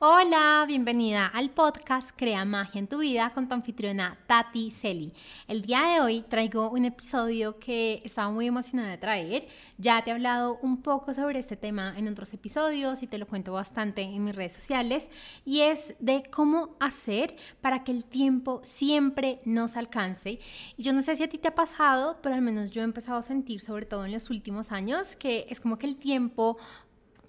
[0.00, 5.12] Hola, bienvenida al podcast Crea Magia en tu vida con tu anfitriona Tati Celi.
[5.48, 9.48] El día de hoy traigo un episodio que estaba muy emocionada de traer.
[9.76, 13.26] Ya te he hablado un poco sobre este tema en otros episodios y te lo
[13.26, 15.10] cuento bastante en mis redes sociales
[15.44, 20.38] y es de cómo hacer para que el tiempo siempre nos alcance.
[20.76, 22.84] Y yo no sé si a ti te ha pasado, pero al menos yo he
[22.84, 26.56] empezado a sentir, sobre todo en los últimos años, que es como que el tiempo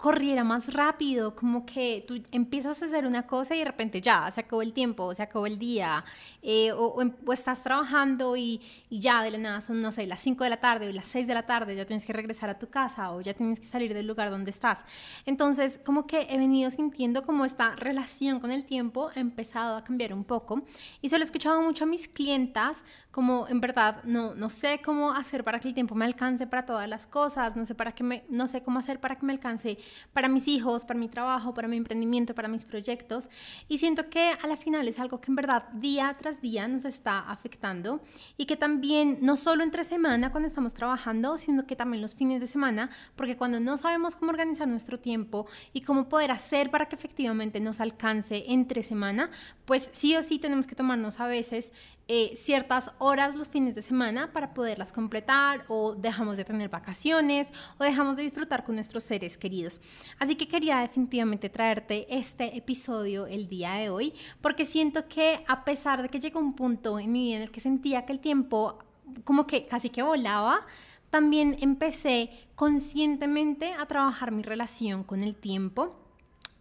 [0.00, 4.30] corriera más rápido, como que tú empiezas a hacer una cosa y de repente ya,
[4.30, 6.06] se acabó el tiempo, se acabó el día,
[6.40, 10.22] eh, em, o, estás trabajando y, y, ya de la nada son, no sé, las
[10.22, 12.58] 5 de la tarde o las 6 de la tarde, ya tienes que regresar a
[12.58, 14.86] tu casa o ya tienes que salir del lugar donde estás.
[15.26, 19.84] Entonces, como que he venido sintiendo como esta relación con el tiempo ha empezado a
[19.84, 20.62] cambiar un poco
[21.02, 24.80] y se lo he escuchado mucho a mis clientas, como en verdad no, no sé
[24.84, 27.92] cómo hacer para que el tiempo me alcance para todas las cosas, no sé, para
[27.92, 29.78] que me, no sé cómo hacer para que me alcance
[30.12, 33.28] para mis hijos, para mi trabajo, para mi emprendimiento, para mis proyectos.
[33.68, 36.84] Y siento que a la final es algo que en verdad día tras día nos
[36.84, 38.00] está afectando
[38.36, 42.40] y que también no solo entre semana cuando estamos trabajando, sino que también los fines
[42.40, 46.86] de semana, porque cuando no sabemos cómo organizar nuestro tiempo y cómo poder hacer para
[46.86, 49.30] que efectivamente nos alcance entre semana,
[49.64, 51.72] pues sí o sí tenemos que tomarnos a veces
[52.12, 57.52] eh, ciertas horas los fines de semana para poderlas completar o dejamos de tener vacaciones
[57.78, 59.80] o dejamos de disfrutar con nuestros seres queridos.
[60.18, 65.64] Así que quería definitivamente traerte este episodio el día de hoy porque siento que a
[65.64, 68.18] pesar de que llegó un punto en mi vida en el que sentía que el
[68.18, 68.80] tiempo
[69.22, 70.66] como que casi que volaba,
[71.10, 75.96] también empecé conscientemente a trabajar mi relación con el tiempo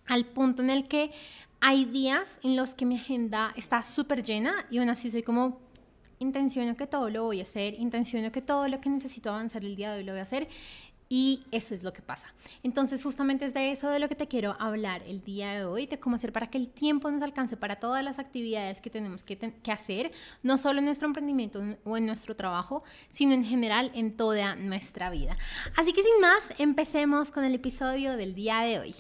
[0.06, 1.12] al punto en el que
[1.62, 5.60] hay días en los que mi agenda está súper llena y aún así soy como,
[6.20, 9.76] intenciono que todo lo voy a hacer, intenciono que todo lo que necesito avanzar el
[9.76, 10.48] día de hoy lo voy a hacer.
[11.12, 12.28] Y eso es lo que pasa.
[12.62, 15.88] Entonces, justamente es de eso de lo que te quiero hablar el día de hoy,
[15.88, 19.24] de cómo hacer para que el tiempo nos alcance para todas las actividades que tenemos
[19.24, 20.12] que, que hacer,
[20.44, 25.10] no solo en nuestro emprendimiento o en nuestro trabajo, sino en general en toda nuestra
[25.10, 25.36] vida.
[25.76, 28.96] Así que sin más, empecemos con el episodio del día de hoy.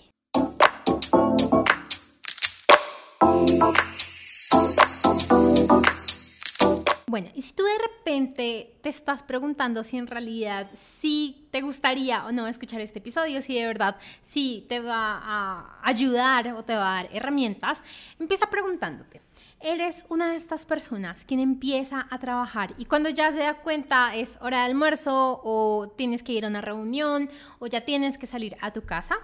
[7.10, 10.70] Bueno, y si tú de repente te estás preguntando si en realidad
[11.00, 13.98] sí te gustaría o no escuchar este episodio, si de verdad
[14.28, 17.82] sí te va a ayudar o te va a dar herramientas,
[18.20, 19.22] empieza preguntándote.
[19.60, 24.16] Eres una de estas personas quien empieza a trabajar y cuando ya se da cuenta
[24.16, 28.28] es hora de almuerzo o tienes que ir a una reunión o ya tienes que
[28.28, 29.18] salir a tu casa.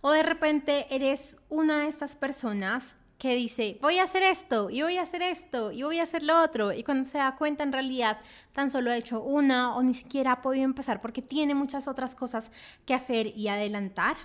[0.00, 4.82] O de repente eres una de estas personas que dice, voy a hacer esto, y
[4.82, 7.62] voy a hacer esto, y voy a hacer lo otro, y cuando se da cuenta
[7.62, 8.20] en realidad
[8.52, 12.14] tan solo ha hecho una o ni siquiera ha podido empezar porque tiene muchas otras
[12.14, 12.50] cosas
[12.86, 14.16] que hacer y adelantar.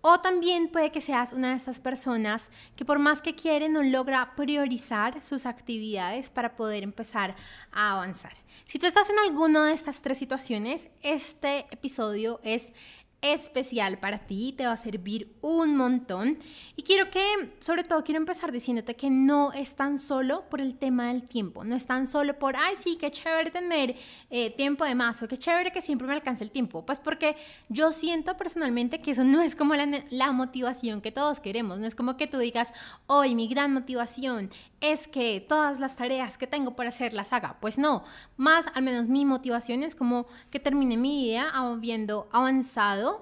[0.00, 3.82] O también puede que seas una de estas personas que por más que quiere no
[3.82, 7.34] logra priorizar sus actividades para poder empezar
[7.72, 8.34] a avanzar.
[8.64, 12.72] Si tú estás en alguna de estas tres situaciones, este episodio es
[13.20, 16.38] especial para ti, te va a servir un montón.
[16.76, 20.76] Y quiero que, sobre todo, quiero empezar diciéndote que no es tan solo por el
[20.76, 23.96] tema del tiempo, no es tan solo por, ay, sí, qué chévere tener
[24.30, 26.86] eh, tiempo de más o qué chévere que siempre me alcance el tiempo.
[26.86, 27.36] Pues porque
[27.68, 31.94] yo siento personalmente que eso no es como la, motivación que todos queremos, no es
[31.94, 32.72] como que tú digas,
[33.06, 37.56] hoy mi gran motivación es que todas las tareas que tengo por hacer las haga.
[37.60, 38.04] Pues no,
[38.36, 43.17] más al menos mi motivación es como que termine mi día habiendo avanzado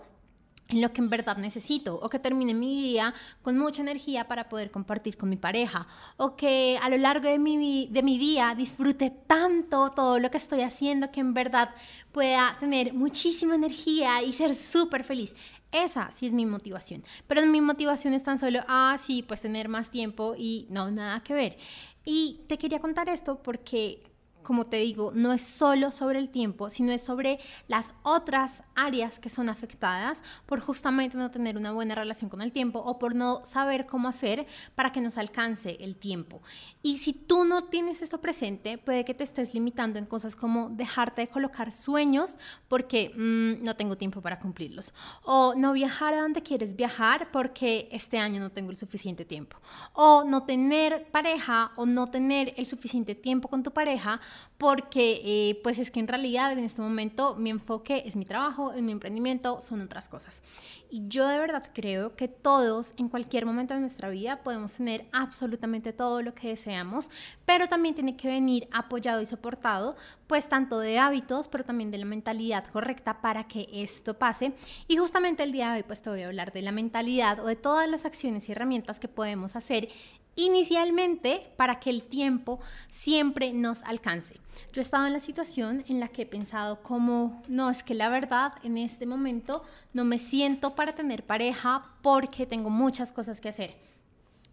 [0.69, 4.49] en lo que en verdad necesito, o que termine mi día con mucha energía para
[4.49, 8.55] poder compartir con mi pareja, o que a lo largo de mi, de mi día
[8.57, 11.71] disfrute tanto todo lo que estoy haciendo que en verdad
[12.13, 15.37] pueda tener muchísima energía y ser súper feliz.
[15.71, 17.05] Esa sí es mi motivación.
[17.27, 21.23] Pero mi motivación es tan solo, ah, sí, pues tener más tiempo y no, nada
[21.23, 21.59] que ver.
[22.05, 24.03] Y te quería contar esto porque
[24.47, 29.19] como te digo, no es solo sobre el tiempo, sino es sobre las otras áreas
[29.19, 33.17] que son afectadas por justamente no tener una buena relación con el tiempo o por
[33.17, 34.47] no saber cómo hacer
[34.77, 36.43] para que nos alcance el tiempo.
[36.81, 40.69] Y si tú no tienes esto presente, puede que te estés limitando en cosas como
[40.69, 42.39] dejarte de colocar sueños
[42.69, 44.95] porque mm, no tengo tiempo para cumplirlos.
[45.25, 49.57] O no viajar a donde quieres viajar porque este año no tengo el suficiente tiempo.
[49.93, 54.21] O no tener pareja o no tener el suficiente tiempo con tu pareja
[54.59, 58.73] porque eh, pues es que en realidad en este momento mi enfoque es mi trabajo,
[58.73, 60.43] es mi emprendimiento, son otras cosas.
[60.91, 65.07] Y yo de verdad creo que todos en cualquier momento de nuestra vida podemos tener
[65.13, 67.11] absolutamente todo lo que deseamos,
[67.45, 69.97] pero también tiene que venir apoyado y soportado
[70.27, 74.55] pues tanto de hábitos, pero también de la mentalidad correcta para que esto pase.
[74.89, 77.47] Y justamente el día de hoy pues te voy a hablar de la mentalidad o
[77.47, 79.89] de todas las acciones y herramientas que podemos hacer
[80.37, 82.61] inicialmente para que el tiempo
[82.93, 84.37] siempre nos alcance.
[84.73, 87.95] Yo he estado en la situación en la que he pensado como, no, es que
[87.95, 93.41] la verdad en este momento no me siento para tener pareja porque tengo muchas cosas
[93.41, 93.75] que hacer.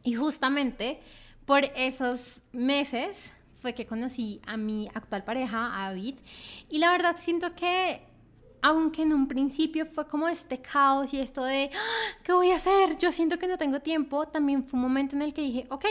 [0.04, 1.00] Y justamente
[1.46, 6.16] por esos meses fue que conocí a mi actual pareja, a David,
[6.70, 8.02] y la verdad siento que
[8.64, 12.56] aunque en un principio fue como este caos y esto de, ah, ¿qué voy a
[12.56, 12.98] hacer?
[12.98, 15.86] Yo siento que no tengo tiempo, también fue un momento en el que dije, ok,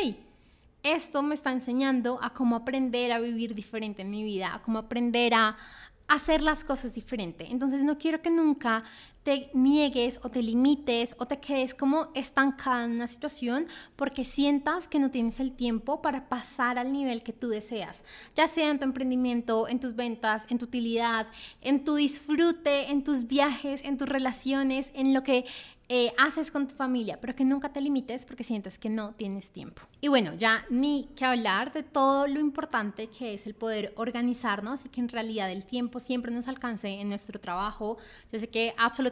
[0.82, 4.78] esto me está enseñando a cómo aprender a vivir diferente en mi vida, a cómo
[4.78, 5.54] aprender a
[6.08, 7.46] hacer las cosas diferente.
[7.50, 8.84] Entonces no quiero que nunca
[9.22, 13.66] te niegues o te limites o te quedes como estancada en una situación
[13.96, 18.04] porque sientas que no tienes el tiempo para pasar al nivel que tú deseas,
[18.34, 21.26] ya sea en tu emprendimiento, en tus ventas, en tu utilidad,
[21.60, 25.44] en tu disfrute, en tus viajes, en tus relaciones, en lo que
[25.94, 29.50] eh, haces con tu familia, pero que nunca te limites porque sientes que no tienes
[29.50, 29.82] tiempo.
[30.00, 34.86] Y bueno, ya ni que hablar de todo lo importante que es el poder organizarnos
[34.86, 37.98] y que en realidad el tiempo siempre nos alcance en nuestro trabajo.
[38.32, 39.11] Yo sé que absolutamente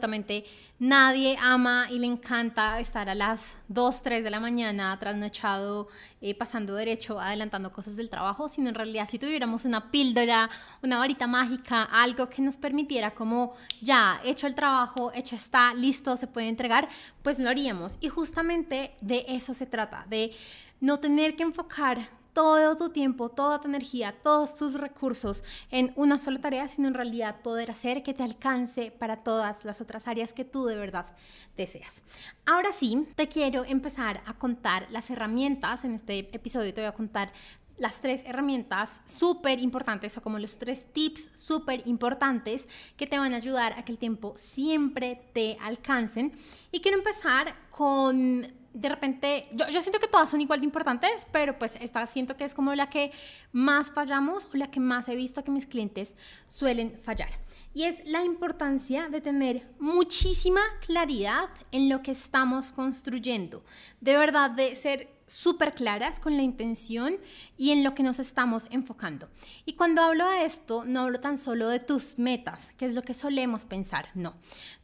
[0.79, 5.87] nadie ama y le encanta estar a las 2, 3 de la mañana trasnochado,
[6.21, 10.49] eh, pasando derecho, adelantando cosas del trabajo, sino en realidad si tuviéramos una píldora,
[10.81, 16.17] una varita mágica, algo que nos permitiera como ya, hecho el trabajo, hecho está, listo,
[16.17, 16.89] se puede entregar
[17.21, 17.97] pues lo haríamos.
[18.01, 20.31] Y justamente de eso se trata, de
[20.79, 21.99] no tener que enfocar
[22.33, 26.93] todo tu tiempo, toda tu energía, todos tus recursos en una sola tarea, sino en
[26.93, 31.07] realidad poder hacer que te alcance para todas las otras áreas que tú de verdad
[31.57, 32.01] deseas.
[32.45, 35.83] Ahora sí, te quiero empezar a contar las herramientas.
[35.83, 37.31] En este episodio te voy a contar
[37.81, 43.33] las tres herramientas súper importantes o como los tres tips súper importantes que te van
[43.33, 46.31] a ayudar a que el tiempo siempre te alcancen.
[46.71, 51.57] Y quiero empezar con, de repente, yo, siento que todas son igual de importantes, pero
[51.59, 53.11] pues esta siento que es como la que
[53.51, 56.15] más fallamos o la que más he visto que mis clientes
[56.47, 57.29] suelen fallar.
[57.73, 63.63] Y es la importancia de tener muchísima claridad en lo que estamos construyendo.
[63.99, 67.15] De verdad, de ser súper claras con la intención
[67.57, 69.29] y en lo que nos estamos enfocando.
[69.65, 73.01] Y cuando hablo de esto, no hablo tan solo de tus metas, que es lo
[73.01, 74.33] que solemos pensar, no.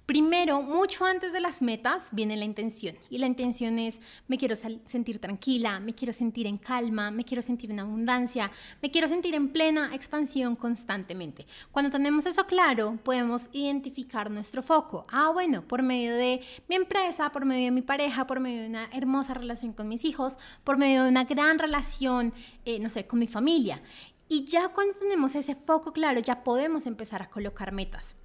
[0.07, 2.95] Primero, mucho antes de las metas, viene la intención.
[3.09, 3.99] Y la intención es,
[4.29, 8.49] me quiero sentir tranquila, me quiero sentir en calma, me quiero sentir en abundancia,
[8.81, 11.45] me quiero sentir en plena expansión constantemente.
[11.73, 15.05] Cuando tenemos eso claro, podemos identificar nuestro foco.
[15.11, 16.39] Ah, bueno, por medio de
[16.69, 20.05] mi empresa, por medio de mi pareja, por medio de una hermosa relación con mis
[20.05, 22.33] hijos, por medio de una gran relación,
[22.63, 23.81] eh, no sé, con mi familia.
[24.29, 28.15] Y ya cuando tenemos ese foco claro, ya podemos empezar a colocar metas.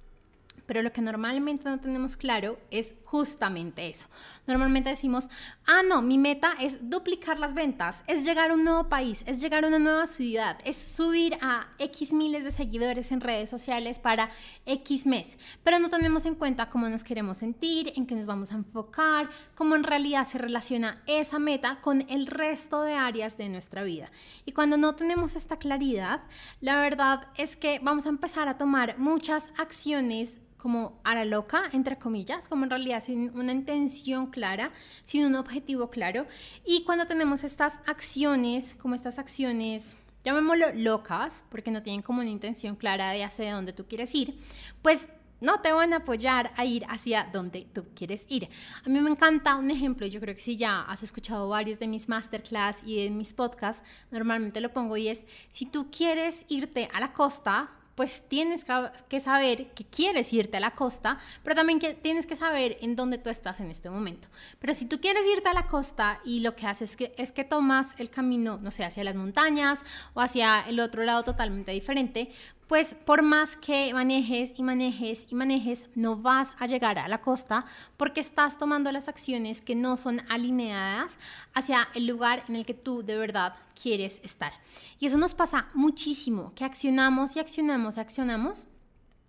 [0.65, 4.07] Pero lo que normalmente no tenemos claro es justamente eso.
[4.45, 5.29] Normalmente decimos,
[5.65, 9.39] ah, no, mi meta es duplicar las ventas, es llegar a un nuevo país, es
[9.41, 13.99] llegar a una nueva ciudad, es subir a X miles de seguidores en redes sociales
[13.99, 14.31] para
[14.65, 15.37] X mes.
[15.63, 19.29] Pero no tenemos en cuenta cómo nos queremos sentir, en qué nos vamos a enfocar,
[19.55, 24.09] cómo en realidad se relaciona esa meta con el resto de áreas de nuestra vida.
[24.45, 26.21] Y cuando no tenemos esta claridad,
[26.59, 31.63] la verdad es que vamos a empezar a tomar muchas acciones como a la loca,
[31.73, 34.71] entre comillas, como en realidad sin una intención clara,
[35.05, 36.27] sin un objetivo claro.
[36.65, 42.29] Y cuando tenemos estas acciones, como estas acciones, llamémoslo locas, porque no tienen como una
[42.29, 44.37] intención clara de hacia dónde tú quieres ir,
[44.81, 45.07] pues
[45.43, 48.49] no te van a apoyar a ir hacia donde tú quieres ir.
[48.85, 51.87] A mí me encanta un ejemplo, yo creo que si ya has escuchado varios de
[51.87, 56.89] mis masterclass y de mis podcasts, normalmente lo pongo y es, si tú quieres irte
[56.93, 58.65] a la costa, pues tienes
[59.07, 62.95] que saber que quieres irte a la costa, pero también que tienes que saber en
[62.95, 64.27] dónde tú estás en este momento.
[64.59, 67.31] Pero si tú quieres irte a la costa y lo que haces es que, es
[67.31, 69.79] que tomas el camino, no sé, hacia las montañas
[70.13, 72.31] o hacia el otro lado totalmente diferente,
[72.67, 77.21] pues por más que manejes y manejes y manejes, no vas a llegar a la
[77.21, 77.65] costa
[77.97, 81.19] porque estás tomando las acciones que no son alineadas
[81.53, 84.53] hacia el lugar en el que tú de verdad quieres estar.
[84.99, 88.67] Y eso nos pasa muchísimo, que accionamos y accionamos y accionamos.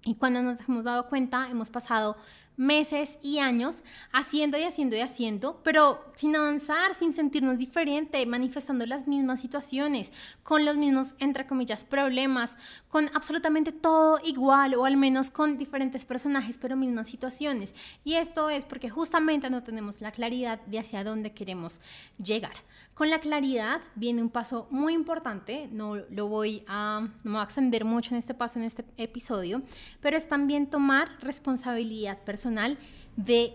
[0.05, 2.17] Y cuando nos hemos dado cuenta, hemos pasado
[2.57, 3.83] meses y años
[4.13, 10.13] haciendo y haciendo y haciendo, pero sin avanzar, sin sentirnos diferente, manifestando las mismas situaciones,
[10.43, 12.57] con los mismos, entre comillas, problemas,
[12.89, 17.75] con absolutamente todo igual o al menos con diferentes personajes, pero mismas situaciones.
[18.05, 21.81] Y esto es porque justamente no tenemos la claridad de hacia dónde queremos
[22.23, 22.55] llegar.
[22.95, 27.41] Con la claridad viene un paso muy importante, no lo voy a, no me voy
[27.41, 29.63] a extender mucho en este paso, en este episodio,
[30.01, 32.79] pero es también tomar responsabilidad personal
[33.17, 33.53] de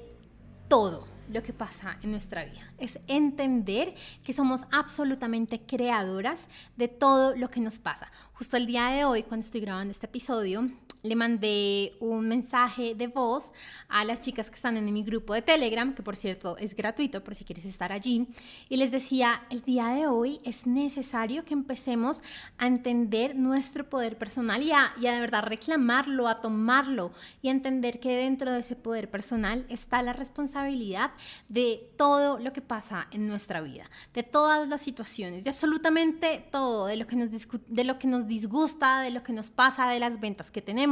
[0.67, 2.74] todo lo que pasa en nuestra vida.
[2.79, 8.12] Es entender que somos absolutamente creadoras de todo lo que nos pasa.
[8.34, 10.69] Justo el día de hoy, cuando estoy grabando este episodio,
[11.01, 13.53] le mandé un mensaje de voz
[13.88, 17.24] a las chicas que están en mi grupo de Telegram, que por cierto es gratuito
[17.24, 18.27] por si quieres estar allí,
[18.68, 22.22] y les decía, el día de hoy es necesario que empecemos
[22.58, 28.00] a entender nuestro poder personal y a, de verdad reclamarlo, a tomarlo y a entender
[28.00, 31.12] que dentro de ese poder personal está la responsabilidad
[31.48, 36.88] de todo lo que pasa en nuestra vida, de todas las situaciones, de absolutamente todo,
[36.88, 40.00] de lo que nos, de lo que nos disgusta, de lo que nos pasa, de
[40.00, 40.88] las ventas que tenemos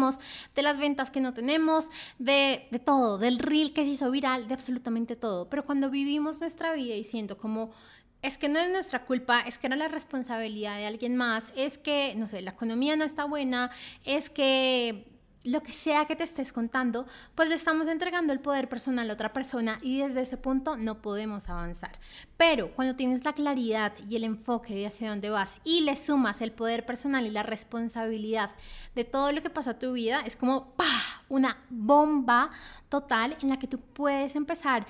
[0.56, 1.90] de las ventas que no tenemos,
[2.20, 5.50] de, de todo, del reel que se hizo viral, de absolutamente todo.
[5.50, 7.72] Pero cuando vivimos nuestra vida diciendo como
[8.22, 11.78] es que no es nuestra culpa, es que era la responsabilidad de alguien más, es
[11.78, 13.70] que, no sé, la economía no está buena,
[14.06, 15.17] es que
[15.48, 19.14] lo que sea que te estés contando, pues le estamos entregando el poder personal a
[19.14, 22.00] otra persona y desde ese punto no podemos avanzar.
[22.36, 26.42] Pero cuando tienes la claridad y el enfoque de hacia dónde vas y le sumas
[26.42, 28.52] el poder personal y la responsabilidad
[28.94, 30.74] de todo lo que pasa a tu vida, es como
[31.30, 32.52] una bomba
[32.90, 34.86] total en la que tú puedes empezar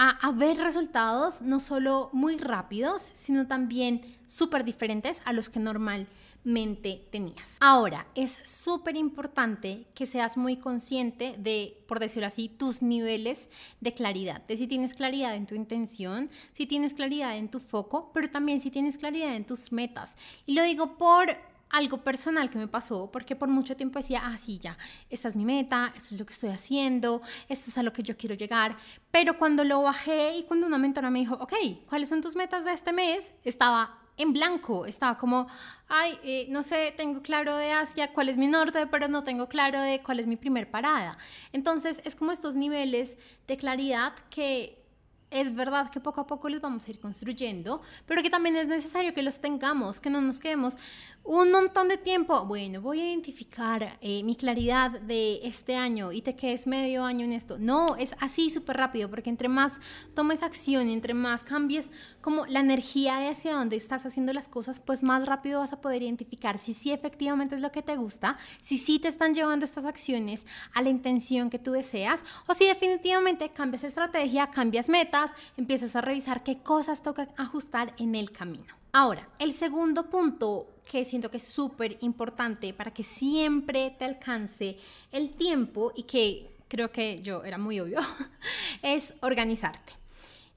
[0.00, 5.58] a, a ver resultados no solo muy rápidos, sino también súper diferentes a los que
[5.58, 7.56] normalmente tenías.
[7.58, 13.50] Ahora, es súper importante que seas muy consciente de, por decirlo así, tus niveles
[13.80, 18.12] de claridad, de si tienes claridad en tu intención, si tienes claridad en tu foco,
[18.14, 20.16] pero también si tienes claridad en tus metas.
[20.46, 21.36] Y lo digo por
[21.70, 24.76] algo personal que me pasó, porque por mucho tiempo decía, ah, sí, ya,
[25.10, 28.02] esta es mi meta, esto es lo que estoy haciendo, esto es a lo que
[28.02, 28.76] yo quiero llegar,
[29.10, 31.54] pero cuando lo bajé y cuando una mentora me dijo, ok,
[31.88, 33.32] ¿cuáles son tus metas de este mes?
[33.44, 35.46] Estaba en blanco, estaba como,
[35.88, 39.48] ay, eh, no sé, tengo claro de Asia cuál es mi norte, pero no tengo
[39.48, 41.16] claro de cuál es mi primer parada.
[41.52, 44.84] Entonces es como estos niveles de claridad que
[45.30, 48.66] es verdad que poco a poco los vamos a ir construyendo, pero que también es
[48.66, 50.76] necesario que los tengamos, que no nos quedemos
[51.24, 52.46] un montón de tiempo.
[52.46, 57.26] Bueno, voy a identificar eh, mi claridad de este año y te quedes medio año
[57.26, 57.58] en esto.
[57.58, 59.78] No, es así súper rápido, porque entre más
[60.14, 61.90] tomes acción, entre más cambies
[62.28, 65.80] como la energía de hacia dónde estás haciendo las cosas, pues más rápido vas a
[65.80, 69.64] poder identificar si sí efectivamente es lo que te gusta, si sí te están llevando
[69.64, 75.34] estas acciones a la intención que tú deseas, o si definitivamente cambias estrategia, cambias meta
[75.56, 78.74] empiezas a revisar qué cosas toca ajustar en el camino.
[78.92, 84.76] Ahora, el segundo punto que siento que es súper importante para que siempre te alcance
[85.12, 88.00] el tiempo y que creo que yo era muy obvio,
[88.82, 90.07] es organizarte.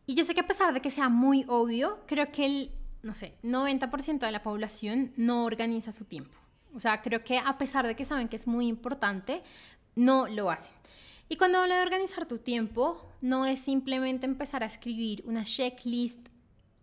[0.05, 2.72] Y yo sé que a pesar de que sea muy obvio, creo que el,
[3.03, 6.38] no sé, 90% de la población no organiza su tiempo.
[6.74, 9.43] O sea, creo que a pesar de que saben que es muy importante,
[9.96, 10.74] no lo hacen.
[11.29, 16.27] Y cuando hablo de organizar tu tiempo, no es simplemente empezar a escribir una checklist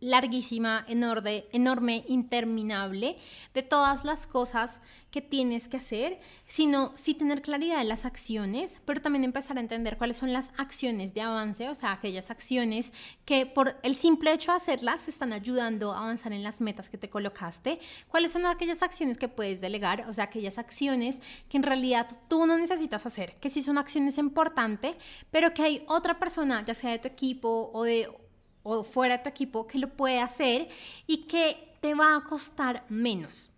[0.01, 3.19] larguísima, enorme, interminable
[3.55, 8.81] de todas las cosas que tienes que hacer, sino sí tener claridad de las acciones,
[8.85, 12.93] pero también empezar a entender cuáles son las acciones de avance, o sea, aquellas acciones
[13.25, 16.99] que por el simple hecho de hacerlas están ayudando a avanzar en las metas que
[16.99, 21.63] te colocaste, cuáles son aquellas acciones que puedes delegar, o sea, aquellas acciones que en
[21.63, 24.95] realidad tú no necesitas hacer, que sí son acciones importantes,
[25.31, 28.11] pero que hay otra persona, ya sea de tu equipo o de
[28.69, 30.69] o fuera de tu equipo que lo puede hacer
[31.07, 33.51] y que te va a costar menos.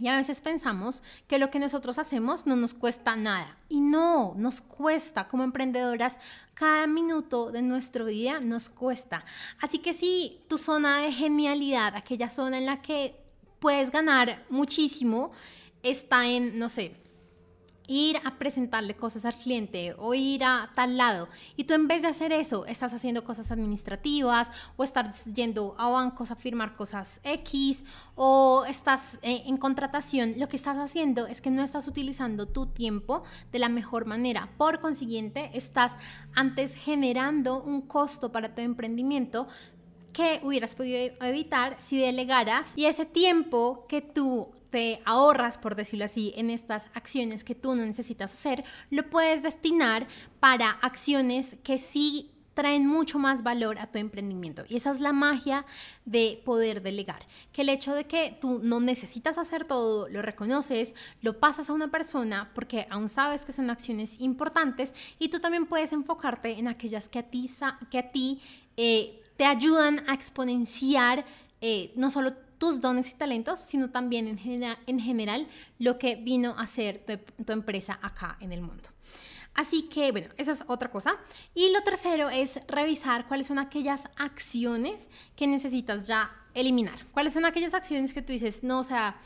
[0.00, 3.56] Y a veces pensamos que lo que nosotros hacemos no nos cuesta nada.
[3.68, 6.18] Y no, nos cuesta como emprendedoras.
[6.54, 9.24] Cada minuto de nuestro día nos cuesta.
[9.60, 13.14] Así que si tu zona de genialidad, aquella zona en la que
[13.60, 15.30] puedes ganar muchísimo,
[15.82, 16.96] está en, no sé,
[17.86, 21.28] ir a presentarle cosas al cliente o ir a tal lado.
[21.56, 25.88] Y tú en vez de hacer eso, estás haciendo cosas administrativas o estás yendo a
[25.88, 27.84] bancos a firmar cosas X
[28.14, 30.34] o estás eh, en contratación.
[30.38, 34.48] Lo que estás haciendo es que no estás utilizando tu tiempo de la mejor manera.
[34.56, 35.92] Por consiguiente, estás
[36.34, 39.48] antes generando un costo para tu emprendimiento
[40.12, 46.06] que hubieras podido evitar si delegaras y ese tiempo que tú te ahorras, por decirlo
[46.06, 50.08] así, en estas acciones que tú no necesitas hacer, lo puedes destinar
[50.40, 54.64] para acciones que sí traen mucho más valor a tu emprendimiento.
[54.68, 55.66] Y esa es la magia
[56.06, 57.26] de poder delegar.
[57.52, 61.74] Que el hecho de que tú no necesitas hacer todo, lo reconoces, lo pasas a
[61.74, 66.68] una persona porque aún sabes que son acciones importantes y tú también puedes enfocarte en
[66.68, 67.50] aquellas que a ti,
[67.90, 68.40] que a ti
[68.78, 71.24] eh, te ayudan a exponenciar
[71.60, 75.48] eh, no solo tus dones y talentos, sino también en, en general
[75.80, 77.04] lo que vino a ser
[77.44, 78.88] tu empresa acá en el mundo.
[79.52, 81.16] Así que, bueno, esa es otra cosa.
[81.56, 87.04] Y lo tercero es revisar cuáles son aquellas acciones que necesitas ya eliminar.
[87.10, 89.16] ¿Cuáles son aquellas acciones que tú dices, no, o sea,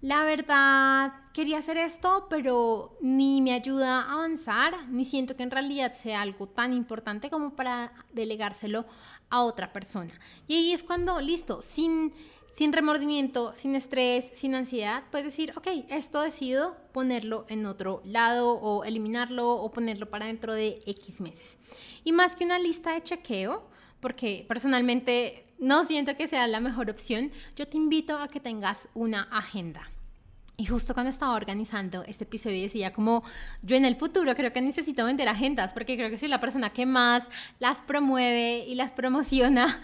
[0.00, 5.52] la verdad quería hacer esto, pero ni me ayuda a avanzar, ni siento que en
[5.52, 8.84] realidad sea algo tan importante como para delegárselo
[9.28, 10.12] a otra persona.
[10.48, 12.12] Y ahí es cuando, listo, sin
[12.60, 18.52] sin remordimiento, sin estrés, sin ansiedad, puedes decir, ok, esto decido ponerlo en otro lado
[18.52, 21.56] o eliminarlo o ponerlo para dentro de X meses.
[22.04, 23.66] Y más que una lista de chequeo,
[24.00, 28.90] porque personalmente no siento que sea la mejor opción, yo te invito a que tengas
[28.92, 29.90] una agenda.
[30.58, 33.24] Y justo cuando estaba organizando este episodio decía como
[33.62, 36.68] yo en el futuro creo que necesito vender agendas porque creo que soy la persona
[36.68, 39.80] que más las promueve y las promociona.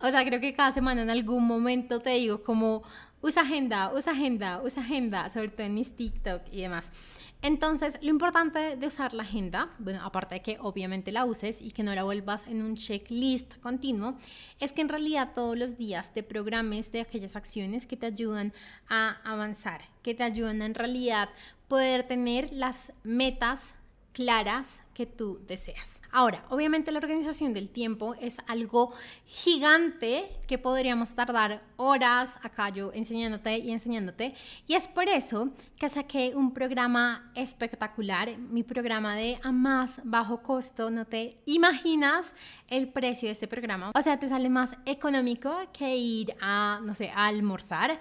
[0.00, 2.82] O sea, creo que cada semana en algún momento te digo como
[3.20, 6.92] usa agenda, usa agenda, usa agenda, sobre todo en mis TikTok y demás.
[7.40, 11.70] Entonces, lo importante de usar la agenda, bueno, aparte de que obviamente la uses y
[11.70, 14.16] que no la vuelvas en un checklist continuo,
[14.58, 18.52] es que en realidad todos los días te programes de aquellas acciones que te ayudan
[18.88, 21.28] a avanzar, que te ayudan a en realidad
[21.68, 23.74] poder tener las metas
[24.18, 26.02] claras que tú deseas.
[26.10, 28.92] Ahora, obviamente la organización del tiempo es algo
[29.24, 34.34] gigante que podríamos tardar horas acá yo enseñándote y enseñándote.
[34.66, 40.42] Y es por eso que saqué un programa espectacular, mi programa de a más bajo
[40.42, 40.90] costo.
[40.90, 42.32] No te imaginas
[42.66, 43.92] el precio de este programa.
[43.94, 48.00] O sea, te sale más económico que ir a, no sé, a almorzar.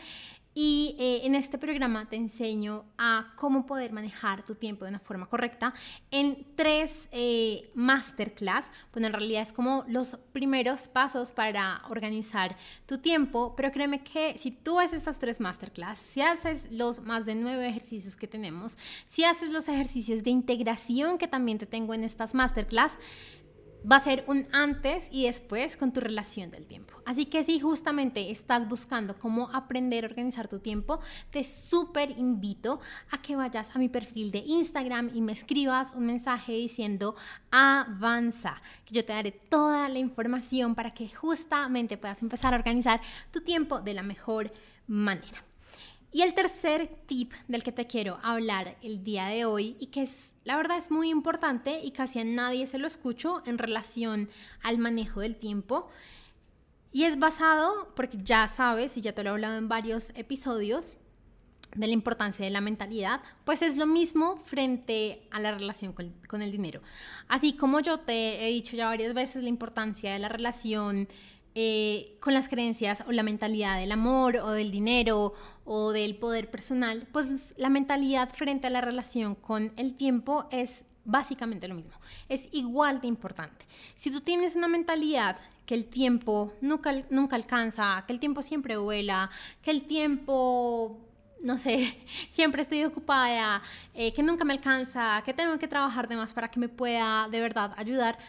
[0.60, 5.00] Y eh, en este programa te enseño a cómo poder manejar tu tiempo de una
[5.00, 5.72] forma correcta
[6.10, 8.72] en tres eh, masterclass.
[8.92, 14.36] Bueno, en realidad es como los primeros pasos para organizar tu tiempo, pero créeme que
[14.40, 18.80] si tú haces estas tres masterclass, si haces los más de nueve ejercicios que tenemos,
[19.06, 22.98] si haces los ejercicios de integración que también te tengo en estas masterclass,
[23.90, 26.94] va a ser un antes y después con tu relación del tiempo.
[27.06, 31.00] Así que si justamente estás buscando cómo aprender a organizar tu tiempo,
[31.30, 32.80] te súper invito
[33.12, 37.16] a que vayas a mi perfil de Instagram y me escribas un mensaje diciendo
[37.52, 43.00] avanza, que yo te daré toda la información para que justamente puedas empezar a organizar
[43.32, 44.52] tu tiempo de la mejor
[44.88, 45.47] manera.
[46.12, 50.04] Y el tercer tip del que te quiero hablar el día de hoy y que
[50.04, 54.30] es la verdad es muy importante y casi a nadie se lo escucho en relación
[54.64, 55.90] al manejo del tiempo
[56.94, 60.98] y es basado porque ya sabes y ya te lo he hablado en varios episodios
[61.76, 66.42] de la importancia de la mentalidad, pues es lo mismo frente a la relación con,
[66.42, 66.82] el dinero.
[67.28, 71.08] Así como yo te he dicho ya varias veces la importancia de la relación
[71.60, 75.34] eh, con las creencias o la mentalidad del amor o del dinero
[75.66, 80.86] o del poder personal, pues la mentalidad frente a la relación con el tiempo es
[81.04, 83.66] básicamente lo mismo, es igual de importante.
[83.96, 88.78] Si tú tienes una mentalidad que el tiempo nunca, nunca alcanza, que el tiempo siempre
[88.78, 89.32] vuela,
[89.64, 91.00] que el tiempo
[91.42, 91.98] no sé,
[92.30, 93.64] siempre estoy ocupada,
[93.96, 97.28] eh, que nunca me alcanza, que tengo que trabajar de más para que me pueda
[97.32, 98.20] de verdad ayudar,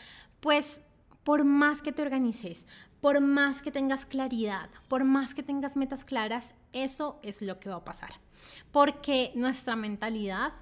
[0.41, 0.81] pues
[1.29, 2.67] por más que te organices,
[3.01, 7.69] por más que tengas claridad, por más que tengas metas claras, eso es lo que
[7.69, 8.15] va a pasar.
[8.73, 10.53] Porque nuestra mentalidad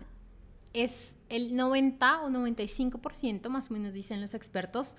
[0.73, 4.97] es el 90 o 95%, más o menos dicen los expertos,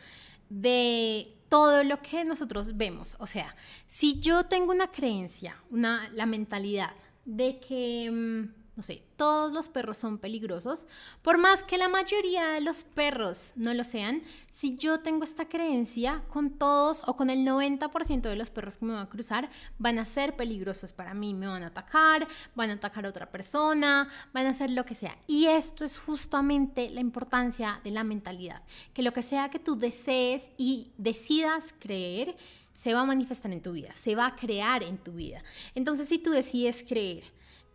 [0.49, 3.15] de todo lo que nosotros vemos.
[3.19, 6.91] O sea, si yo tengo una creencia, una, la mentalidad
[7.25, 8.49] de que...
[8.77, 10.87] No sé, todos los perros son peligrosos,
[11.23, 14.21] por más que la mayoría de los perros no lo sean,
[14.53, 18.85] si yo tengo esta creencia, con todos o con el 90% de los perros que
[18.85, 22.69] me van a cruzar, van a ser peligrosos para mí, me van a atacar, van
[22.69, 25.17] a atacar a otra persona, van a hacer lo que sea.
[25.25, 28.61] Y esto es justamente la importancia de la mentalidad,
[28.93, 32.37] que lo que sea que tú desees y decidas creer,
[32.71, 35.43] se va a manifestar en tu vida, se va a crear en tu vida.
[35.73, 37.23] Entonces, si tú decides creer,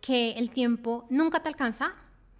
[0.03, 1.93] que el tiempo nunca te alcanza,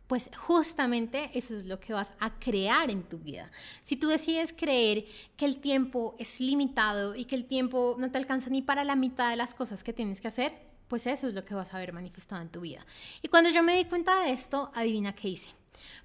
[0.07, 3.49] pues justamente eso es lo que vas a crear en tu vida.
[3.81, 5.05] Si tú decides creer
[5.37, 8.97] que el tiempo es limitado y que el tiempo no te alcanza ni para la
[8.97, 10.51] mitad de las cosas que tienes que hacer,
[10.89, 12.85] pues eso es lo que vas a ver manifestado en tu vida.
[13.21, 15.51] Y cuando yo me di cuenta de esto, adivina qué hice.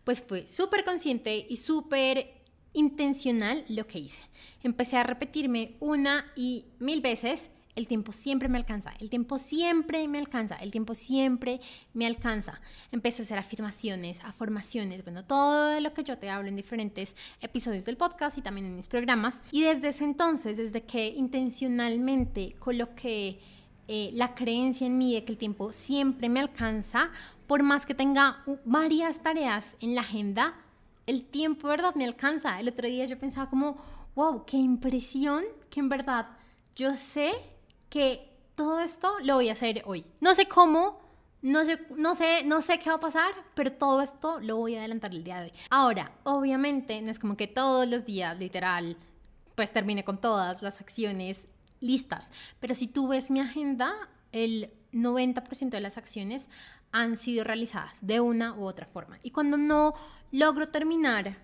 [0.04, 2.34] Pues fue súper consciente y súper
[2.72, 4.22] intencional lo que hice.
[4.62, 10.06] Empecé a repetirme una y mil veces el tiempo siempre me alcanza, el tiempo siempre
[10.08, 11.60] me alcanza, el tiempo siempre
[11.94, 12.60] me alcanza.
[12.90, 17.84] Empecé a hacer afirmaciones, afirmaciones, bueno, todo lo que yo te hablo en diferentes episodios
[17.84, 19.42] del podcast y también en mis programas.
[19.52, 23.38] Y desde ese entonces, desde que intencionalmente coloqué
[23.86, 27.10] eh, la creencia en mí de que el tiempo siempre me alcanza,
[27.46, 30.54] por más que tenga varias tareas en la agenda,
[31.06, 31.94] el tiempo, ¿verdad?
[31.94, 32.58] Me alcanza.
[32.58, 33.76] El otro día yo pensaba como,
[34.16, 36.26] wow, qué impresión que en verdad
[36.74, 37.32] yo sé
[37.88, 40.04] que todo esto lo voy a hacer hoy.
[40.20, 41.00] No sé cómo,
[41.42, 44.74] no sé, no sé, no sé qué va a pasar, pero todo esto lo voy
[44.74, 45.52] a adelantar el día de hoy.
[45.70, 48.96] Ahora, obviamente, no es como que todos los días, literal,
[49.54, 51.46] pues termine con todas las acciones
[51.80, 52.30] listas.
[52.60, 53.94] Pero si tú ves mi agenda,
[54.32, 56.48] el 90% de las acciones
[56.92, 59.18] han sido realizadas de una u otra forma.
[59.22, 59.94] Y cuando no
[60.32, 61.36] logro terminar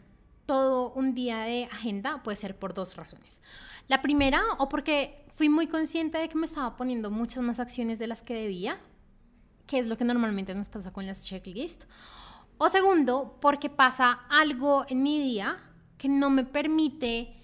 [0.47, 3.41] todo un día de agenda, puede ser por dos razones.
[3.89, 7.99] La primera, o porque fui muy consciente de que me estaba poniendo muchas más acciones
[7.99, 8.79] de las que debía,
[9.67, 11.87] que es lo que normalmente nos pasa con las checklists.
[12.57, 15.59] O segundo, porque pasa algo en mi día
[15.99, 17.35] que no me permite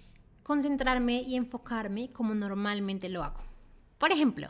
[0.42, 3.40] concentrarme y enfocarme como normalmente lo hago.
[3.98, 4.48] Por ejemplo,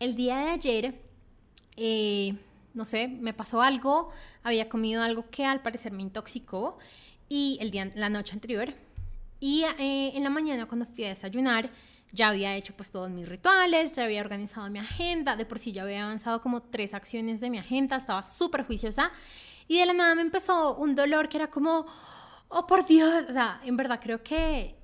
[0.00, 1.02] el día de ayer,
[1.76, 2.36] eh,
[2.74, 4.10] no sé, me pasó algo,
[4.42, 6.78] había comido algo que al parecer me intoxicó
[7.28, 8.74] y el día, la noche anterior
[9.40, 11.70] y eh, en la mañana cuando fui a desayunar,
[12.12, 15.72] ya había hecho pues todos mis rituales, ya había organizado mi agenda, de por sí
[15.72, 19.12] ya había avanzado como tres acciones de mi agenda, estaba súper juiciosa.
[19.66, 21.86] Y de la nada me empezó un dolor que era como,
[22.48, 24.76] oh por Dios, o sea, en verdad creo que,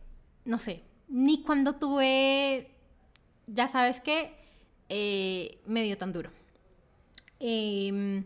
[0.45, 2.71] no sé, ni cuando tuve,
[3.47, 4.37] ya sabes que,
[4.91, 6.31] eh, me dio tan duro.
[7.41, 8.25] Em,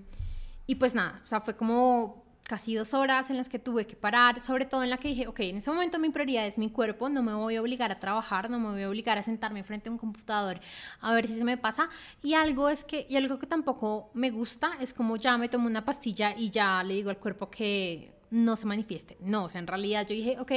[0.66, 2.17] y pues nada, o sea, fue como
[2.48, 5.28] casi dos horas en las que tuve que parar, sobre todo en la que dije,
[5.28, 8.00] ok, en ese momento mi prioridad es mi cuerpo, no me voy a obligar a
[8.00, 10.58] trabajar, no me voy a obligar a sentarme frente a un computador
[11.00, 11.90] a ver si se me pasa.
[12.22, 15.66] Y algo es que, y algo que tampoco me gusta, es como ya me tomo
[15.66, 19.18] una pastilla y ya le digo al cuerpo que no se manifieste.
[19.20, 20.52] No, o sea, en realidad yo dije, ok,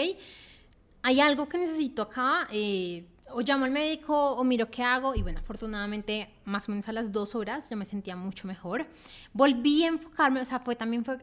[1.03, 5.21] hay algo que necesito acá, eh, o llamo al médico o miro qué hago y
[5.21, 8.87] bueno, afortunadamente más o menos a las dos horas yo me sentía mucho mejor.
[9.33, 11.19] Volví a enfocarme, o sea, fue también fue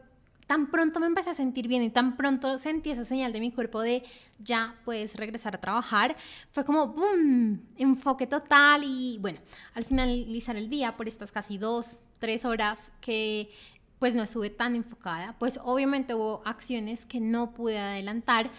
[0.49, 3.51] tan pronto me empecé a sentir bien y tan pronto sentí esa señal de mi
[3.51, 4.03] cuerpo de
[4.39, 6.17] ya puedes regresar a trabajar,
[6.51, 9.37] fue como boom, enfoque total y bueno,
[9.75, 13.51] al finalizar el día por estas casi dos, tres horas que
[13.99, 18.49] pues no estuve tan enfocada, pues obviamente hubo acciones que no pude adelantar,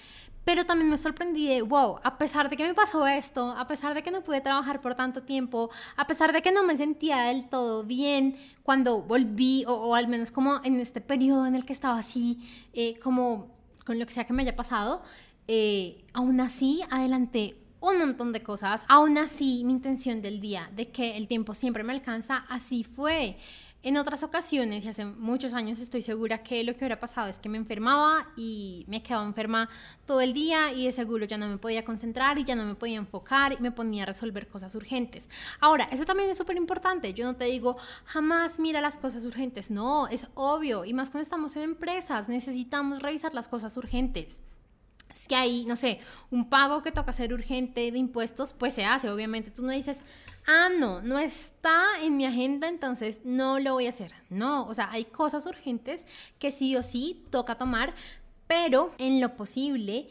[0.51, 3.95] pero también me sorprendí de, wow, a pesar de que me pasó esto, a pesar
[3.95, 7.19] de que no pude trabajar por tanto tiempo, a pesar de que no me sentía
[7.27, 11.73] del todo bien cuando volví, o, al menos como en este periodo en el que
[11.73, 12.41] estaba así,
[12.73, 13.55] eh, como
[13.87, 15.05] con lo que sea que me haya pasado,
[15.47, 20.89] eh, aún así adelanté un montón de cosas, aún así mi intención del día de
[20.89, 23.37] que el tiempo siempre me alcanza, así fue.
[23.83, 27.39] En otras ocasiones, y hace muchos años estoy segura que lo que hubiera pasado es
[27.39, 29.71] que me enfermaba y me quedaba enferma
[30.05, 32.75] todo el día y de seguro ya no me podía concentrar y ya no me
[32.75, 35.31] podía enfocar y me ponía a resolver cosas urgentes.
[35.61, 37.15] Ahora, eso también es súper importante.
[37.15, 39.71] Yo no te digo jamás mira las cosas urgentes.
[39.71, 40.85] No, es obvio.
[40.85, 44.43] Y más cuando estamos en empresas, necesitamos revisar las cosas urgentes.
[45.11, 48.85] Es que hay, no sé, un pago que toca hacer urgente de impuestos, pues se
[48.85, 49.09] hace.
[49.09, 50.03] Obviamente tú no dices,
[50.47, 54.13] ah, no, no está en mi agenda, entonces no lo voy a hacer.
[54.29, 56.07] No, o sea, hay cosas urgentes
[56.39, 57.95] que sí o sí toca tomar,
[58.47, 60.09] pero en lo posible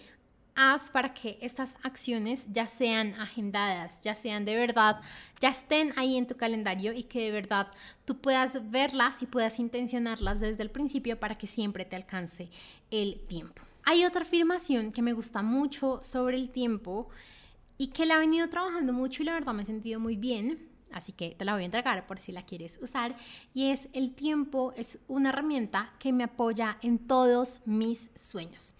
[0.56, 5.02] haz para que estas acciones ya sean agendadas, ya sean de verdad,
[5.40, 7.68] ya estén ahí en tu calendario y que de verdad
[8.04, 12.50] tú puedas verlas y puedas intencionarlas desde el principio para que siempre te alcance
[12.92, 13.62] el tiempo.
[13.84, 17.08] Hay otra afirmación que me gusta mucho sobre el tiempo
[17.80, 20.68] y que la he venido trabajando mucho y la verdad me he sentido muy bien.
[20.92, 23.16] Así que te la voy a entregar por si la quieres usar.
[23.54, 28.74] Y es el tiempo es una herramienta que me apoya en todos mis sueños.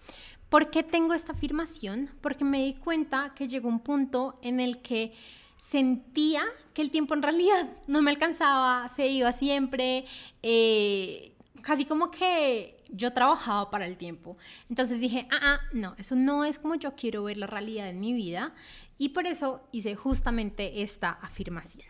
[0.50, 2.10] ¿Por qué tengo esta afirmación?
[2.20, 5.14] Porque me di cuenta que llegó un punto en el que
[5.56, 6.42] sentía
[6.74, 10.04] que el tiempo en realidad no me alcanzaba, se iba siempre,
[10.42, 11.32] eh,
[11.62, 14.36] casi como que yo trabajaba para el tiempo.
[14.68, 18.00] Entonces dije, ah, ah, no, eso no es como yo quiero ver la realidad en
[18.00, 18.52] mi vida.
[19.00, 21.88] Y por eso hice justamente esta afirmación.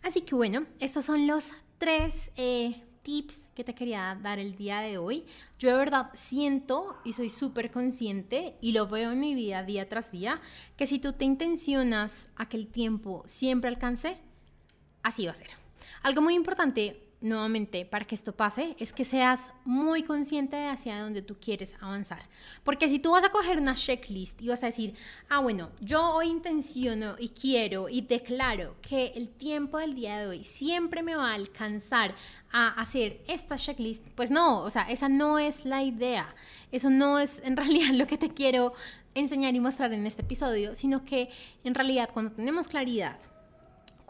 [0.00, 1.44] Así que bueno, estos son los
[1.76, 5.26] tres eh, tips que te quería dar el día de hoy.
[5.58, 9.86] Yo de verdad siento y soy súper consciente y lo veo en mi vida día
[9.86, 10.40] tras día,
[10.78, 14.16] que si tú te intencionas a que el tiempo siempre alcance,
[15.02, 15.50] así va a ser.
[16.02, 21.02] Algo muy importante nuevamente, para que esto pase, es que seas muy consciente de hacia
[21.02, 22.22] dónde tú quieres avanzar.
[22.64, 24.94] Porque si tú vas a coger una checklist y vas a decir,
[25.28, 30.26] ah, bueno, yo hoy intenciono y quiero y declaro que el tiempo del día de
[30.26, 32.14] hoy siempre me va a alcanzar
[32.52, 36.34] a hacer esta checklist, pues no, o sea, esa no es la idea.
[36.72, 38.72] Eso no es en realidad lo que te quiero
[39.14, 41.28] enseñar y mostrar en este episodio, sino que
[41.64, 43.18] en realidad cuando tenemos claridad,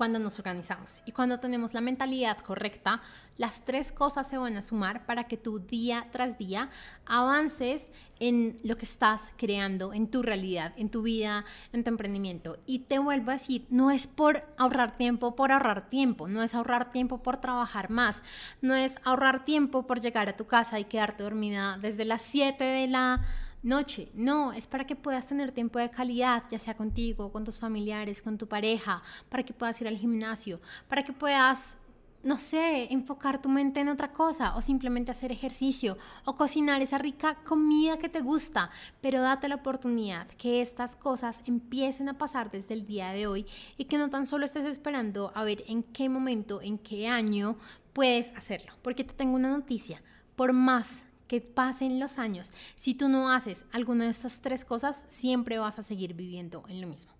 [0.00, 1.02] cuando nos organizamos.
[1.04, 3.02] Y cuando tenemos la mentalidad correcta,
[3.36, 6.70] las tres cosas se van a sumar para que tú día tras día
[7.04, 12.56] avances en lo que estás creando, en tu realidad, en tu vida, en tu emprendimiento.
[12.64, 16.54] Y te vuelvo a decir, no es por ahorrar tiempo, por ahorrar tiempo, no es
[16.54, 18.22] ahorrar tiempo por trabajar más,
[18.62, 22.64] no es ahorrar tiempo por llegar a tu casa y quedarte dormida desde las 7
[22.64, 23.22] de la
[23.62, 24.10] noche.
[24.14, 28.22] No, es para que puedas tener tiempo de calidad, ya sea contigo, con tus familiares,
[28.22, 31.76] con tu pareja, para que puedas ir al gimnasio, para que puedas,
[32.22, 36.98] no sé, enfocar tu mente en otra cosa o simplemente hacer ejercicio o cocinar esa
[36.98, 38.70] rica comida que te gusta.
[39.00, 43.46] Pero date la oportunidad que estas cosas empiecen a pasar desde el día de hoy
[43.76, 47.56] y que no tan solo estés esperando a ver en qué momento, en qué año
[47.92, 48.72] puedes hacerlo.
[48.82, 50.02] Porque te tengo una noticia.
[50.36, 55.04] Por más que pasen los años, si tú no haces alguna de estas tres cosas,
[55.06, 57.12] siempre vas a seguir viviendo en lo mismo.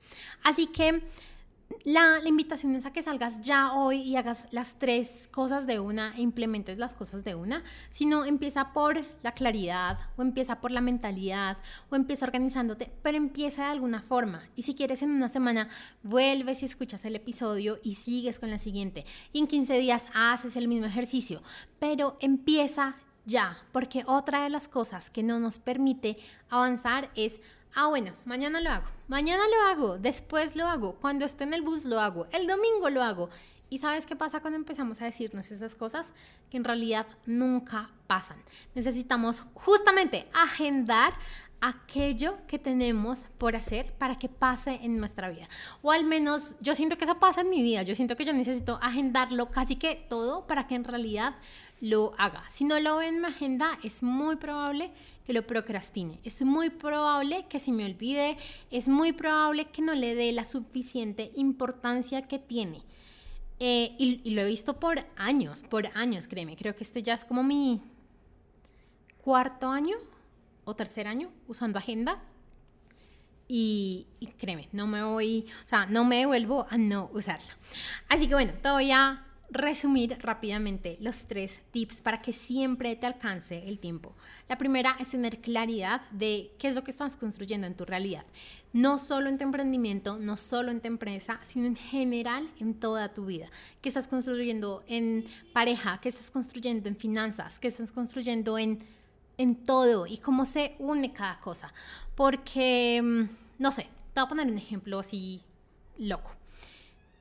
[0.42, 1.00] Así que
[1.84, 6.12] la, invitación es a que salgas ya hoy y hagas las tres cosas de una
[6.16, 10.80] e implementes las cosas de una, sino empieza por la claridad o empieza por la
[10.80, 14.42] mentalidad o empieza organizándote, pero empieza de alguna forma.
[14.56, 15.68] Y si quieres en una semana,
[16.02, 19.04] vuelves y escuchas el episodio y sigues con la siguiente.
[19.32, 21.44] Y en 15 días haces el mismo ejercicio,
[21.78, 26.16] pero empieza ya, porque otra de las cosas que no nos permite
[26.48, 27.40] avanzar es,
[27.74, 31.62] ah, bueno, mañana lo hago, mañana lo hago, después lo hago, cuando esté en el
[31.62, 33.30] bus lo hago, el domingo lo hago.
[33.72, 36.12] ¿Y sabes qué pasa cuando empezamos a decirnos esas cosas?
[36.50, 38.36] Que en realidad nunca pasan.
[38.74, 41.14] Necesitamos justamente agendar
[41.60, 45.48] aquello que tenemos por hacer para que pase en nuestra vida.
[45.82, 47.82] O al menos yo siento que eso pasa en mi vida.
[47.82, 51.34] Yo siento que yo necesito agendarlo casi que todo para que en realidad
[51.80, 52.44] lo haga.
[52.50, 54.90] Si no lo ve en mi agenda, es muy probable
[55.26, 56.20] que lo procrastine.
[56.24, 58.36] Es muy probable que se me olvide.
[58.70, 62.82] Es muy probable que no le dé la suficiente importancia que tiene.
[63.58, 66.56] Eh, y, lo he visto por años, por años, créeme.
[66.56, 67.80] Creo que este ya es como mi
[69.22, 69.96] cuarto año
[70.64, 72.22] o tercer año usando agenda.
[73.48, 77.56] Y, y, créeme, no me voy, o sea, no me vuelvo a no usarla.
[78.08, 83.66] Así que bueno, todo ya resumir rápidamente los tres tips para que siempre te alcance
[83.66, 84.14] el tiempo.
[84.48, 88.24] La primera es tener claridad de qué es lo que estás construyendo en tu realidad.
[88.72, 93.12] No solo en tu emprendimiento, no solo en tu empresa, sino en general en toda
[93.12, 93.46] tu vida.
[93.80, 95.98] ¿Qué estás construyendo en pareja?
[96.00, 97.58] ¿Qué estás construyendo en finanzas?
[97.58, 98.78] ¿Qué estás construyendo en,
[99.38, 100.06] en todo?
[100.06, 101.72] Y cómo se une cada cosa.
[102.14, 103.22] Porque, mm,
[103.58, 105.42] no sé, te voy a poner un ejemplo así
[105.98, 106.39] loco.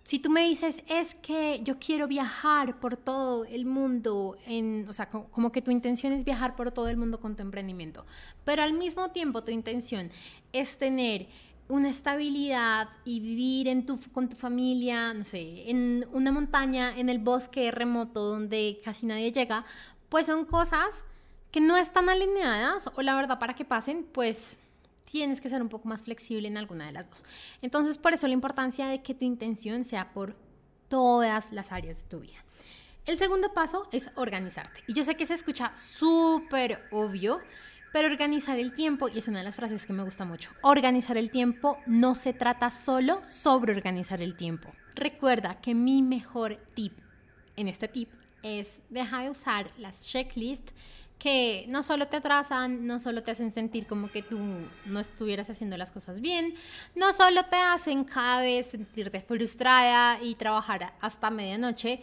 [0.10, 4.94] Si tú me dices, es que yo quiero viajar por todo el mundo, en, o
[4.94, 8.08] sea, como que tu intención es viajar por todo el mundo con tu emprendimiento,
[8.44, 10.10] pero al mismo tiempo tu intención
[10.52, 11.28] es tener
[11.68, 17.08] una estabilidad y vivir en tu, con tu familia, no sé, en una montaña, en
[17.08, 19.64] el bosque remoto donde casi nadie llega,
[20.10, 21.06] pues son cosas
[21.52, 24.60] que no están alineadas o la verdad para que pasen, pues
[25.12, 27.26] tienes que ser un poco más flexible en alguna de las dos.
[27.62, 30.36] Entonces, por eso la importancia de que tu intención sea por
[30.88, 32.38] todas las áreas de tu vida.
[33.06, 34.84] El segundo paso es organizarte.
[34.88, 37.40] Y yo sé que se escucha súper obvio,
[37.92, 41.18] pero organizar el tiempo, y es una de las frases que me gusta mucho, organizar
[41.18, 44.72] el tiempo no se trata solo sobre organizar el tiempo.
[44.94, 46.94] Recuerda que mi mejor tip
[47.56, 48.12] en este tip
[48.44, 50.72] es dejar de usar las checklists
[51.20, 54.40] que no solo te atrasan, no solo te hacen sentir como que tú
[54.86, 56.56] no estuvieras haciendo las cosas bien,
[56.96, 62.02] no solo te hacen cada vez sentirte frustrada y trabajar hasta medianoche,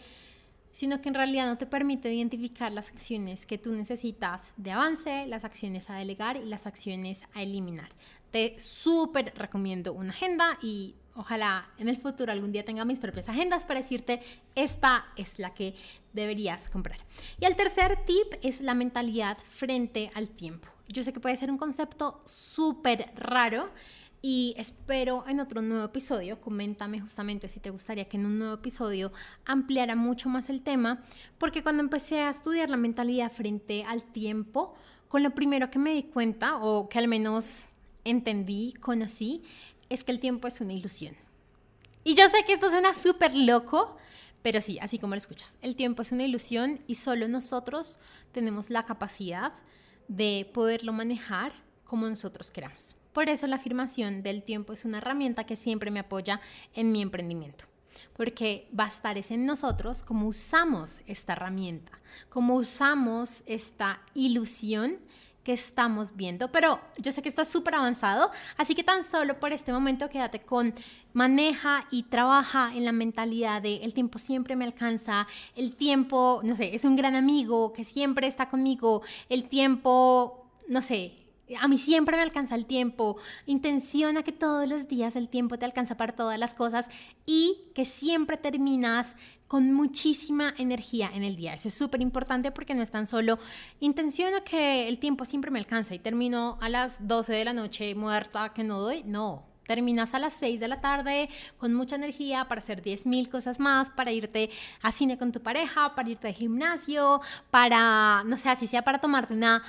[0.71, 5.25] sino que en realidad no te permite identificar las acciones que tú necesitas de avance,
[5.25, 7.89] las acciones a delegar y las acciones a eliminar.
[8.31, 13.27] Te súper recomiendo una agenda y Ojalá en el futuro algún día tenga mis propias
[13.27, 14.21] agendas para decirte,
[14.53, 15.73] esta es la que
[16.13, 16.99] deberías comprar.
[17.39, 20.67] Y el tercer tip es la mentalidad frente al tiempo.
[20.87, 23.71] Yo sé que puede ser un concepto súper raro
[24.21, 28.53] y espero en otro nuevo episodio, coméntame justamente si te gustaría que en un nuevo
[28.53, 29.11] episodio
[29.45, 31.01] ampliara mucho más el tema,
[31.39, 34.75] porque cuando empecé a estudiar la mentalidad frente al tiempo,
[35.07, 37.65] con lo primero que me di cuenta, o que al menos
[38.09, 39.43] entendí, conocí,
[39.89, 41.15] es que el tiempo es una ilusión.
[42.03, 43.97] Y yo sé que esto suena súper loco,
[44.41, 47.99] pero sí, así como lo escuchas, el tiempo es una ilusión y solo nosotros
[48.31, 49.53] tenemos la capacidad
[50.07, 51.51] de poderlo manejar
[51.83, 52.95] como nosotros queramos.
[53.13, 56.39] Por eso la afirmación del tiempo es una herramienta que siempre me apoya
[56.73, 57.65] en mi emprendimiento.
[58.15, 64.99] Porque va a estar es en nosotros cómo usamos esta herramienta, cómo usamos esta ilusión
[65.53, 66.51] estamos viendo.
[66.51, 70.41] Pero yo sé que está súper avanzado, así que tan solo por este momento quédate
[70.41, 70.73] con
[71.13, 76.55] maneja y trabaja en la mentalidad de el tiempo siempre me alcanza, el tiempo, no
[76.55, 81.13] sé, es un gran amigo que siempre está conmigo, el tiempo, no sé,
[81.59, 83.17] a mí siempre me alcanza el tiempo.
[83.45, 86.89] Intenciona que todos los días el tiempo te alcanza para todas las cosas
[87.25, 89.15] y que siempre terminas
[89.47, 91.53] con muchísima energía en el día.
[91.53, 93.39] Eso es súper importante porque no es tan solo
[93.79, 97.95] intenciona que el tiempo siempre me alcanza y termino a las 12 de la noche
[97.95, 99.03] muerta que no doy.
[99.03, 103.59] No, terminas a las 6 de la tarde con mucha energía para hacer 10.000 cosas
[103.59, 104.49] más, para irte
[104.81, 108.99] a cine con tu pareja, para irte al gimnasio, para, no sé, así sea para
[108.99, 109.61] tomarte una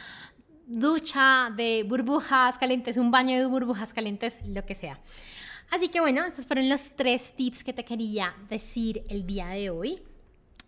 [0.66, 4.98] ducha de burbujas calientes, un baño de burbujas calientes, lo que sea.
[5.70, 9.70] Así que bueno, estos fueron los tres tips que te quería decir el día de
[9.70, 10.02] hoy.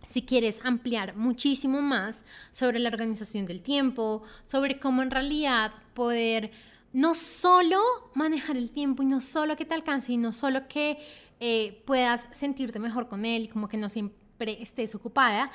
[0.06, 6.50] Si quieres ampliar muchísimo más sobre la organización del tiempo, sobre cómo en realidad poder
[6.92, 7.80] no solo
[8.14, 10.98] manejar el tiempo y no solo que te alcance y no solo que
[11.38, 13.88] eh, puedas sentirte mejor con él como que no
[14.48, 15.50] estés ocupada,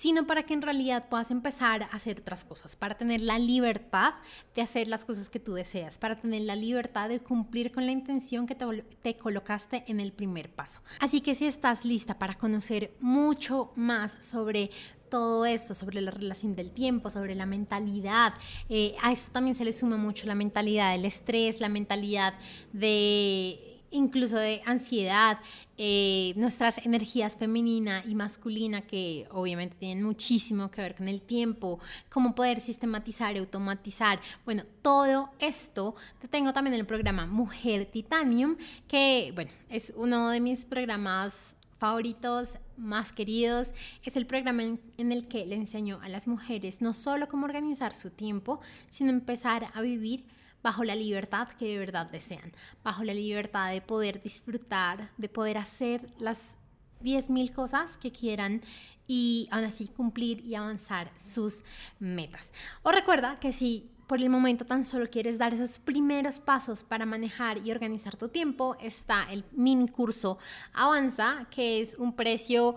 [0.00, 4.14] sino para que en realidad puedas empezar a hacer otras cosas, para tener la libertad
[4.54, 7.92] de hacer las cosas que tú deseas, para tener la libertad de cumplir con la
[7.92, 8.56] intención que
[9.02, 10.80] te, colocaste en el primer paso.
[11.00, 14.70] Así que si estás lista para conocer mucho más sobre
[15.10, 18.32] todo esto, sobre la relación del tiempo, sobre la mentalidad.
[18.68, 22.32] Eh, a esto también se le suma mucho la mentalidad del estrés, la mentalidad
[22.72, 25.38] de incluso de ansiedad,
[25.76, 31.80] eh, nuestras energías femenina y masculina, que obviamente tienen muchísimo que ver con el tiempo,
[32.08, 34.20] cómo poder sistematizar, automatizar.
[34.44, 38.56] Bueno, todo esto te tengo también en el programa Mujer Titanium,
[38.88, 43.72] que, bueno, es uno de mis programas favoritos, más queridos.
[44.04, 47.94] Es el programa en, el que le enseño a las mujeres no solo cómo organizar
[47.94, 50.24] su tiempo, sino empezar a vivir
[50.62, 55.58] bajo la libertad que de verdad desean, bajo la libertad de poder disfrutar, de poder
[55.58, 56.56] hacer las
[57.02, 58.62] 10.000 cosas que quieran
[59.06, 61.62] y aún así cumplir y avanzar sus
[61.98, 62.52] metas.
[62.82, 67.06] O recuerda que si por el momento tan solo quieres dar esos primeros pasos para
[67.06, 70.38] manejar y organizar tu tiempo, está el mini curso
[70.72, 72.74] Avanza, que es un precio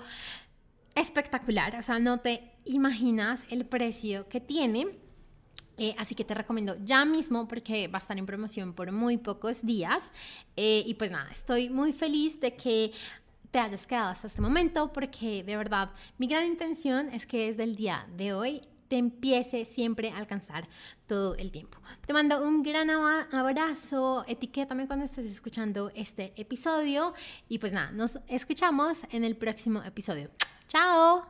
[0.96, 5.02] espectacular, o sea, no te imaginas el precio que tiene
[5.77, 9.17] eh, así que te recomiendo ya mismo porque va a estar en promoción por muy
[9.17, 10.12] pocos días.
[10.55, 12.91] Eh, y pues nada, estoy muy feliz de que
[13.51, 17.63] te hayas quedado hasta este momento porque de verdad mi gran intención es que desde
[17.63, 20.67] el día de hoy te empiece siempre a alcanzar
[21.07, 21.79] todo el tiempo.
[22.05, 27.13] Te mando un gran abrazo, etiquétame cuando estés escuchando este episodio
[27.47, 30.29] y pues nada, nos escuchamos en el próximo episodio.
[30.67, 31.23] ¡Chao!